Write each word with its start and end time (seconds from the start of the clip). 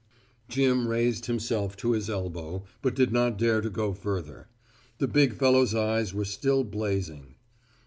Jim 0.49 0.87
raised 0.87 1.27
himself 1.27 1.77
to 1.77 1.91
his 1.91 2.09
elbow, 2.09 2.63
but 2.81 2.95
did 2.95 3.13
not 3.13 3.37
dare 3.37 3.61
to 3.61 3.69
go 3.69 3.93
further. 3.93 4.47
The 4.97 5.07
big 5.07 5.35
fellow's 5.35 5.75
eyes 5.75 6.11
were 6.11 6.25
still 6.25 6.63
blazing. 6.63 7.35